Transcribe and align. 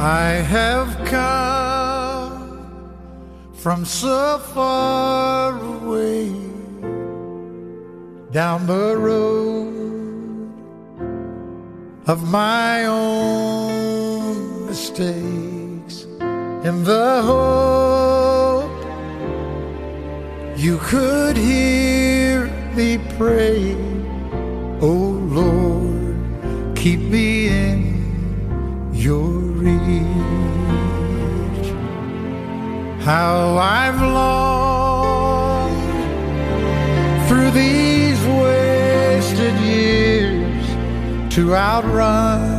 I 0.00 0.30
have 0.30 0.96
come 1.06 2.38
from 3.52 3.84
so 3.84 4.38
far 4.54 5.58
away 5.58 6.30
down 8.30 8.68
the 8.68 8.96
road 8.96 10.52
of 12.06 12.30
my 12.30 12.84
own 12.84 14.66
mistakes 14.66 16.04
in 16.62 16.84
the 16.84 17.20
hope 17.24 18.70
you 20.56 20.78
could 20.78 21.36
hear 21.36 22.46
me 22.76 22.98
pray. 23.16 23.74
Oh 24.80 25.18
Lord, 25.40 26.76
keep 26.76 27.00
me 27.00 27.37
How 33.00 33.56
I've 33.56 34.00
longed 34.00 35.78
through 37.28 37.50
these 37.52 38.22
wasted 38.26 39.54
years 39.60 40.66
to 41.34 41.54
outrun 41.54 42.58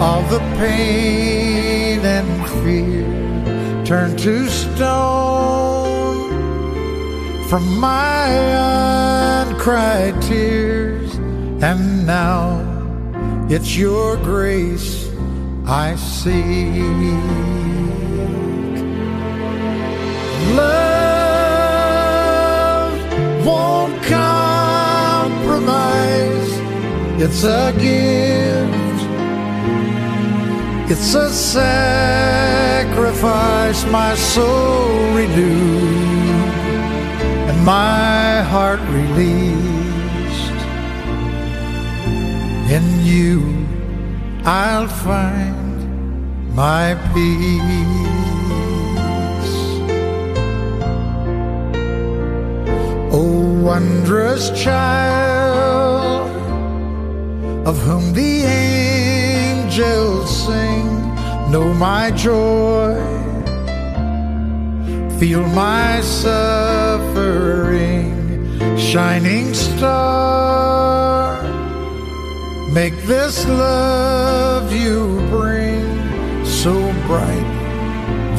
all 0.00 0.22
the 0.22 0.38
pain 0.56 2.00
and 2.00 2.48
fear 2.62 3.04
turn 3.84 4.16
to 4.16 4.48
stone 4.48 5.08
from 7.48 7.78
my 7.78 8.28
uncried 9.40 10.22
tears 10.22 11.14
and 11.62 12.06
now 12.06 12.64
it's 13.50 13.76
your 13.76 14.16
grace 14.18 15.08
I 15.66 15.96
seek. 15.96 17.87
Love 20.56 22.08
won't 23.46 24.02
compromise. 24.02 25.32
It's 27.22 27.44
a 27.44 27.72
gift. 27.78 28.88
It's 30.90 31.14
a 31.14 31.30
sacrifice 31.30 31.78
my 33.90 34.14
soul 34.14 35.12
renewed 35.14 36.48
and 37.48 37.64
my 37.64 38.42
heart 38.42 38.80
released. 38.88 39.68
In 42.70 42.84
you 43.04 43.58
I'll 44.44 44.88
find 44.88 46.54
my 46.54 46.94
peace. 47.12 48.27
Wondrous 53.78 54.50
child, 54.60 56.28
of 57.64 57.78
whom 57.78 58.12
the 58.12 58.42
angels 58.42 60.46
sing, 60.46 60.86
know 61.52 61.72
my 61.74 62.10
joy, 62.10 62.96
feel 65.20 65.46
my 65.50 66.00
suffering, 66.00 68.10
shining 68.76 69.54
star. 69.54 71.40
Make 72.72 72.96
this 73.06 73.46
love 73.46 74.72
you 74.72 75.20
bring 75.30 76.44
so 76.44 76.72
bright 77.06 77.52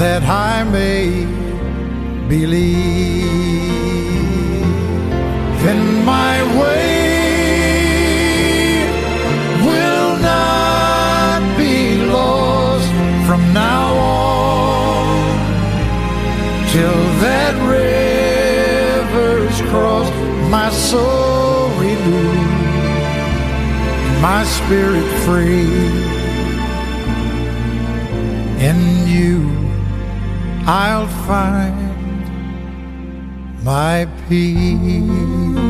that 0.00 0.24
I 0.24 0.64
may 0.64 1.26
believe 2.28 3.27
till 16.72 17.02
that 17.24 17.54
river's 17.66 19.58
crossed 19.70 20.12
my 20.50 20.70
soul 20.70 21.68
renewed 21.80 22.48
my 24.20 24.44
spirit 24.44 25.08
free. 25.24 25.66
In 28.68 28.78
you 29.06 29.48
I'll 30.66 31.08
find 31.26 31.78
my 33.64 34.06
peace. 34.28 35.67